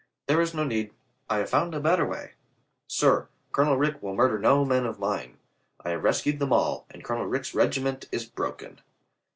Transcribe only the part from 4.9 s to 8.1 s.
mine. I have rescued them all, and Colonel Rich's regiment